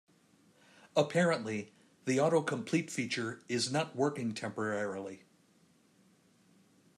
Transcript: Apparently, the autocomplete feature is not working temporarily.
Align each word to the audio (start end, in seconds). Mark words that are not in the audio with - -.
Apparently, 0.95 1.73
the 2.05 2.17
autocomplete 2.17 2.89
feature 2.89 3.43
is 3.47 3.71
not 3.71 3.95
working 3.95 4.33
temporarily. 4.33 5.25